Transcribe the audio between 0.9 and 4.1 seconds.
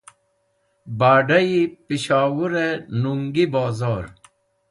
Bad̃ai Peshowure Nungi Bozor